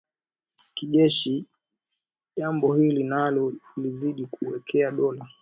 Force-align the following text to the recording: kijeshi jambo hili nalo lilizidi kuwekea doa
kijeshi 0.73 1.45
jambo 2.37 2.75
hili 2.75 3.03
nalo 3.03 3.53
lilizidi 3.77 4.25
kuwekea 4.25 4.91
doa 4.91 5.27